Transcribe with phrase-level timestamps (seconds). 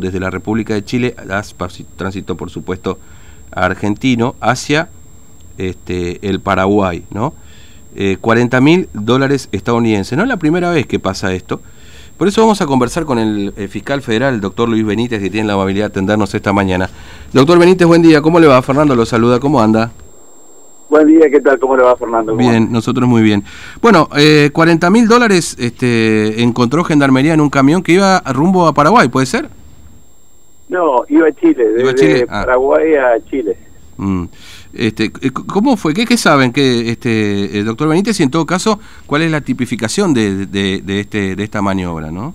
[0.00, 1.14] desde la República de Chile,
[1.96, 2.98] tránsito por supuesto
[3.50, 4.88] argentino, hacia
[5.58, 7.34] este, el Paraguay, ¿no?
[8.20, 10.18] 40 mil dólares estadounidenses.
[10.18, 11.62] No es la primera vez que pasa esto.
[12.16, 15.46] Por eso vamos a conversar con el, fiscal federal, el doctor Luis Benítez, que tiene
[15.46, 16.88] la amabilidad de atendernos esta mañana.
[17.32, 18.22] Doctor Benítez, buen día.
[18.22, 18.60] ¿Cómo le va?
[18.62, 19.38] Fernando lo saluda.
[19.38, 19.92] ¿Cómo anda?
[20.88, 21.58] Buen día, ¿qué tal?
[21.58, 22.34] ¿Cómo le va, Fernando?
[22.36, 23.44] Bien, nosotros muy bien.
[23.82, 28.72] Bueno, eh, 40 mil dólares este, encontró Gendarmería en un camión que iba rumbo a
[28.72, 29.50] Paraguay, ¿puede ser?
[30.68, 32.42] No, iba a Chile, desde ah.
[32.44, 33.56] Paraguay a Chile.
[33.96, 34.24] Mm.
[34.74, 35.94] Este, eh, ¿Cómo fue?
[35.94, 40.12] ¿Qué, saben que este, el doctor Benítez y en todo caso cuál es la tipificación
[40.12, 42.34] de, de, este, de esta maniobra, no?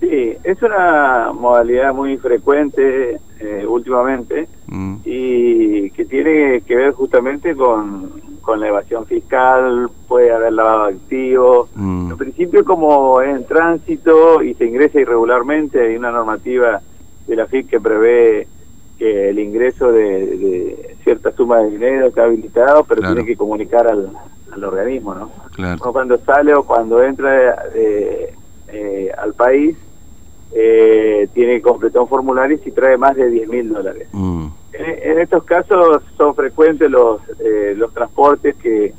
[0.00, 4.96] Sí, es una modalidad muy frecuente eh, últimamente mm.
[5.04, 11.68] y que tiene que ver justamente con, con la evasión fiscal, puede haber lavado activos.
[11.74, 12.12] Mm.
[12.12, 16.80] En principio, como en tránsito y se ingresa irregularmente, hay una normativa
[17.30, 18.48] de la FIC que prevé
[18.98, 24.10] que el ingreso de, cierta suma de dinero está habilitado, pero tiene que comunicar al,
[24.62, 25.30] organismo, ¿no?
[25.92, 28.34] cuando sale o cuando entra eh,
[28.68, 29.76] eh, al país,
[30.52, 34.08] eh, tiene que completar un formulario si trae más de 10 mil dólares.
[34.12, 34.46] Mm.
[34.72, 37.20] En, estos casos son frecuentes los,
[37.76, 38.92] los transportes que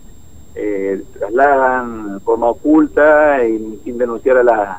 [1.19, 4.77] trasladan de forma oculta y sin denunciar a las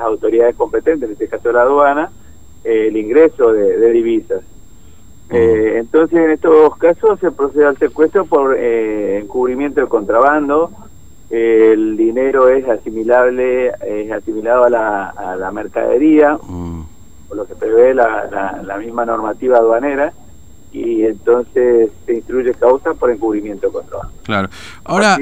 [0.00, 2.10] autoridades competentes, en este caso la aduana,
[2.68, 4.42] el ingreso de, divisas.
[5.30, 10.70] Eh, entonces, en estos casos se procede al secuestro por eh, encubrimiento de contrabando.
[11.30, 16.38] el dinero es asimilable, es asimilado a la, a la mercadería,
[17.28, 20.12] por lo que prevé la, la misma normativa aduanera
[20.72, 24.08] y entonces se instruye causa por encubrimiento control.
[24.24, 24.48] Claro.
[24.84, 25.18] Ahora,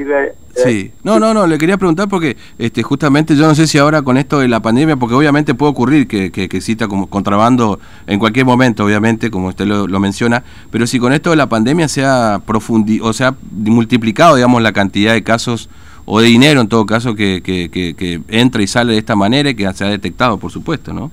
[0.55, 0.91] sí.
[1.03, 4.17] No, no, no, le quería preguntar porque este, justamente yo no sé si ahora con
[4.17, 8.45] esto de la pandemia, porque obviamente puede ocurrir que, que, exista como contrabando en cualquier
[8.45, 12.41] momento, obviamente, como usted lo, menciona, pero si con esto de la pandemia se ha
[12.45, 15.69] profundi o sea, multiplicado, digamos, la cantidad de casos
[16.05, 19.49] o de dinero en todo caso que, que, que entra y sale de esta manera
[19.49, 21.11] y que se ha detectado, por supuesto, ¿no?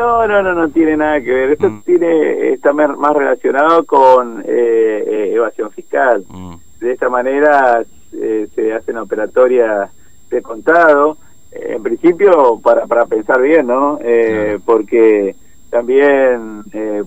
[0.00, 1.50] No, no, no, no tiene nada que ver.
[1.50, 1.82] Esto mm.
[1.82, 6.24] tiene está más relacionado con eh, eh, evasión fiscal.
[6.30, 6.54] Mm.
[6.80, 7.84] De esta manera
[8.14, 9.90] eh, se hacen operatorias
[10.30, 11.18] de contado.
[11.52, 13.98] en principio, para, para pensar bien, ¿no?
[14.64, 15.34] Porque
[15.68, 16.62] también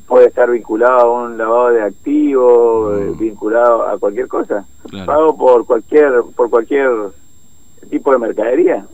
[0.05, 3.17] puede estar vinculado a un lavado de activos, mm.
[3.17, 4.65] vinculado a cualquier cosa.
[5.07, 6.91] Pago por cualquier por cualquier
[7.89, 8.85] tipo de mercadería.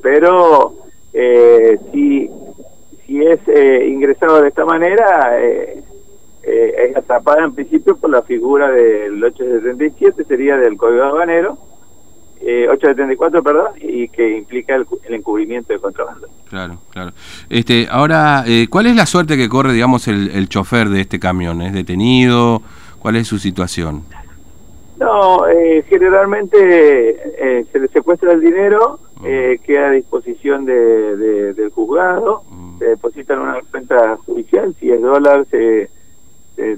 [0.00, 0.74] pero
[1.92, 2.45] si si
[3.56, 5.82] eh, ingresado de esta manera, eh,
[6.42, 11.56] eh, es atrapada en principio por la figura del 877, sería del Código Aduanero,
[12.38, 16.28] 874, perdón, y que implica el, encubrimiento de contrabando.
[16.50, 17.12] Claro, claro.
[17.48, 21.62] Este, ahora, ¿cuál es la suerte que corre, digamos, el, el chofer de este camión?
[21.62, 22.60] ¿Es detenido?
[22.98, 24.02] ¿Cuál es su situación?
[24.98, 25.44] No,
[25.88, 29.00] generalmente se le secuestra el dinero,
[29.64, 32.44] queda a disposición de, del juzgado,
[32.78, 35.90] se deposita en una cuenta judicial, si es dólar se,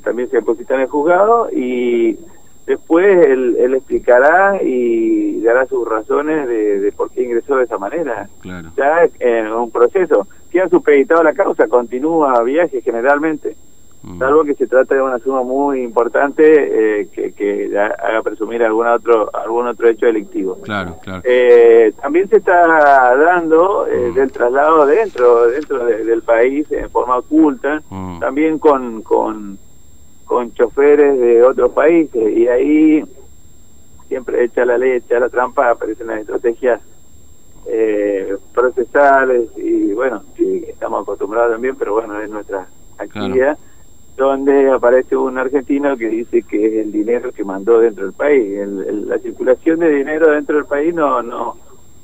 [0.02, 2.18] también se deposita en el juzgado y
[2.66, 8.28] después él, él explicará y dará sus razones de, por qué ingresó de esa manera.
[8.76, 10.26] Ya en un proceso.
[10.50, 13.56] Si ha supeditado la causa, continúa viaje generalmente.
[14.18, 16.42] Salvo que se trata de una suma muy importante
[17.00, 20.58] eh, que, que, haga presumir algún otro algún otro hecho delictivo.
[20.62, 21.22] Claro, claro.
[21.24, 22.66] Eh, también se está
[23.16, 24.14] dando eh, mm.
[24.14, 28.18] del traslado dentro dentro del país en forma oculta, mm.
[28.18, 29.58] también con, con
[30.24, 33.04] con choferes de otros países y ahí
[34.08, 36.80] siempre echa la ley, echa la trampa, aparecen las estrategias
[38.54, 40.22] procesales y bueno,
[40.66, 42.66] estamos acostumbrados también, pero bueno, es nuestra
[42.98, 43.58] actividad
[44.18, 48.58] donde aparece un argentino que dice que es el dinero que mandó dentro del país.
[49.06, 51.56] la circulación de dinero dentro del país no, no,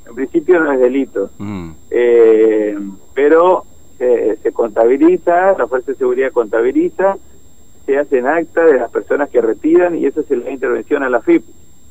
[0.07, 1.71] en principio no es delito, mm.
[1.91, 2.77] eh,
[3.13, 3.65] pero
[3.97, 7.17] se contabiliza, la Fuerza de Seguridad contabiliza,
[7.85, 11.09] se hacen acta de las personas que retiran y eso se le da intervención a
[11.09, 11.43] la FIP,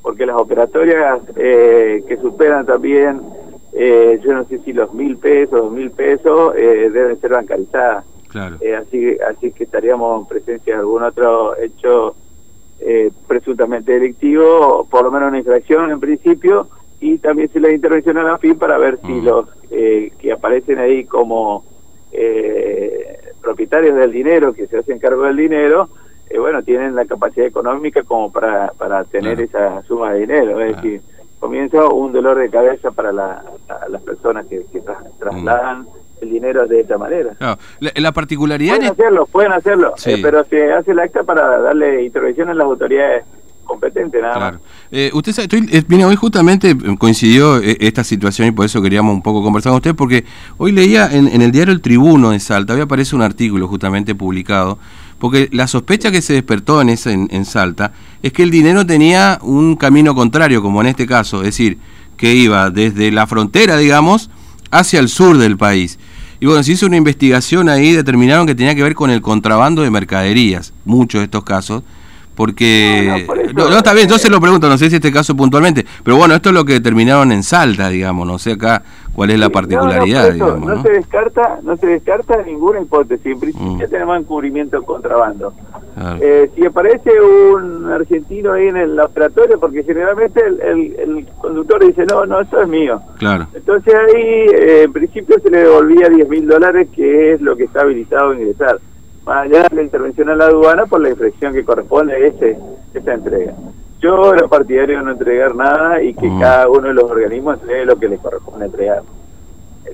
[0.03, 3.20] porque las operatorias eh, que superan también,
[3.73, 8.05] eh, yo no sé si los mil pesos, dos mil pesos, deben ser bancarizadas.
[8.61, 12.17] Eh, así, así que estaríamos en presencia de algún otro hecho
[12.81, 16.69] eh, presuntamente delictivo, por lo menos una infracción en principio,
[17.01, 19.25] y también se le intervención a la FIN para ver si mm.
[19.25, 21.65] los eh, que aparecen ahí como
[23.43, 25.89] propietarios del dinero, que se hacen cargo del dinero,
[26.39, 30.61] bueno, tienen la capacidad económica como para, para tener esa suma de dinero.
[30.61, 31.01] Es decir,
[31.41, 34.65] comienza un dolor de cabeza para las personas que,
[35.19, 35.87] trasladan
[36.21, 37.37] el dinero de esta manera.
[37.81, 38.77] La, particularidad...
[38.77, 42.65] Pueden hacerlo, pueden hacerlo, eh, pero se hace el acta para darle intervención a las
[42.65, 43.25] autoridades
[43.65, 44.61] competentes, nada claro.
[44.91, 49.23] Eh, usted sabe, estoy, hoy justamente coincidió eh, esta situación y por eso queríamos un
[49.23, 50.25] poco conversar con usted, porque
[50.59, 54.79] hoy leía en, el diario El Tribuno de Salta, hoy aparece un artículo justamente publicado,
[55.19, 59.39] porque la sospecha que se despertó en, ese, en Salta es que el dinero tenía
[59.43, 61.79] un camino contrario, como en este caso, es decir,
[62.17, 64.31] que iba desde la frontera, digamos,
[64.75, 65.99] hacia el sur del país.
[66.41, 69.82] Y bueno, se hizo una investigación ahí, determinaron que tenía que ver con el contrabando
[69.82, 71.82] de mercaderías, muchos de estos casos,
[72.35, 73.27] porque...
[73.55, 76.17] No, no, está bien, yo se lo pregunto, no sé si este caso puntualmente, pero
[76.17, 78.83] bueno, esto es lo que determinaron en Salta, digamos, no sé acá
[79.15, 80.69] cuál es la particularidad, digamos.
[80.69, 83.91] No, se descarta, no se descarta ninguna hipótesis, en principio mm.
[83.91, 85.55] tenemos encubrimiento contrabando.
[86.21, 92.27] Eh, si aparece un argentino ahí en el laboratorio, porque generalmente el, conductor dice, no,
[92.27, 93.01] no, eso es mío.
[93.19, 93.47] Claro.
[93.55, 97.65] Entonces ahí, eh, en principio, se le devolvía 10 mil dólares, que es lo que
[97.65, 98.81] está habilitado a ingresar.
[99.25, 102.59] Más allá de la intervención a la aduana por la infracción que corresponde a ese,
[102.93, 103.55] esa entrega.
[104.00, 106.41] Yo era partidario de no entregar nada y que mm.
[106.41, 109.03] cada uno de los organismos entregue lo que les corresponde entregar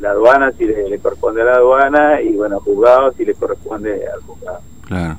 [0.00, 4.20] la aduana si le, corresponde a la aduana y bueno, juzgado si le corresponde al
[4.22, 4.60] juzgado.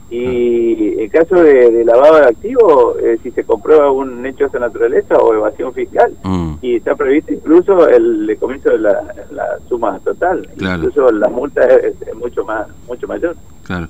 [0.10, 4.60] y en caso de, lavado de activos, eh, si se comprueba un hecho de esa
[4.60, 6.54] naturaleza o evasión fiscal, mm.
[6.62, 12.44] y está previsto incluso el, comienzo de la, suma total, incluso la multa es, mucho
[12.44, 13.36] más mucho mayor.
[13.72, 13.88] Claro.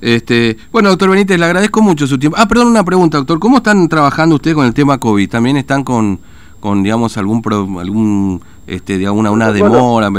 [0.00, 2.38] Este, bueno, doctor Benítez, le agradezco mucho su tiempo.
[2.40, 3.38] Ah, perdón, una pregunta, doctor.
[3.38, 5.28] ¿Cómo están trabajando ustedes con el tema COVID?
[5.28, 6.18] ¿También están con,
[6.60, 7.42] con digamos, algún,
[7.78, 10.10] algún este, digamos, una, una demora,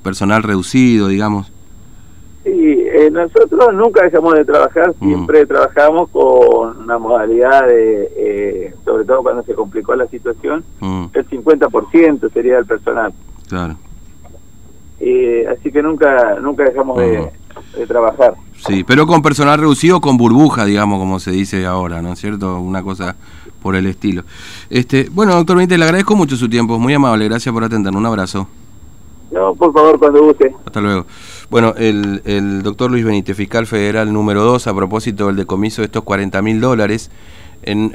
[0.00, 1.50] personal reducido, digamos?
[2.44, 5.04] Sí, eh, nosotros nunca dejamos de trabajar, mm.
[5.04, 11.06] siempre trabajamos con una modalidad de, eh, sobre todo cuando se complicó la situación, mm.
[11.12, 13.12] el 50% sería el personal.
[13.48, 13.74] Claro.
[15.00, 17.30] Eh, así que nunca nunca dejamos de,
[17.78, 18.34] de, trabajar.
[18.66, 22.58] Sí, pero con personal reducido, con burbuja, digamos, como se dice ahora, ¿no es cierto?
[22.58, 23.16] Una cosa
[23.62, 24.24] por el estilo.
[24.70, 28.06] Este, bueno, doctor Benítez, le agradezco mucho su tiempo, muy amable, gracias por atendernos, un
[28.06, 28.48] abrazo.
[29.30, 30.54] No, por favor, cuando guste.
[30.64, 31.06] Hasta luego.
[31.50, 35.86] Bueno, el, el doctor Luis Benítez, fiscal federal número 2, a propósito del decomiso de
[35.86, 37.10] estos 40 mil dólares,
[37.62, 37.86] en,